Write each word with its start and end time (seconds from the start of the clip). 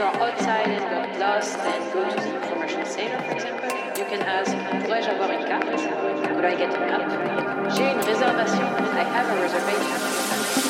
you're 0.00 0.22
outside 0.22 0.66
and 0.66 0.84
got 0.88 1.18
lost 1.18 1.58
and 1.58 1.92
go 1.92 2.08
to 2.08 2.16
the 2.16 2.34
information 2.42 2.86
center, 2.86 3.20
for 3.20 3.32
example, 3.32 3.68
you 3.98 4.04
can 4.06 4.22
ask, 4.22 4.50
pourrais-je 4.82 5.10
avoir 5.10 5.30
une 5.30 5.44
carte? 5.44 5.66
Could 5.66 6.44
I 6.46 6.56
get 6.56 6.74
a 6.74 6.80
map? 6.80 7.70
J'ai 7.76 7.92
une 7.92 8.00
réservation. 8.00 8.66
I 8.96 9.04
have 9.04 9.28
a 9.28 9.42
reservation. 9.42 10.69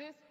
this 0.00 0.29